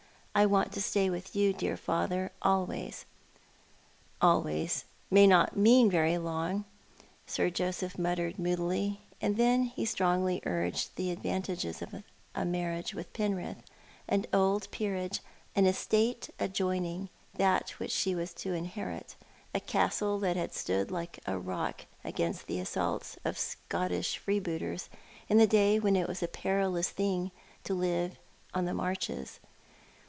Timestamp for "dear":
1.51-1.75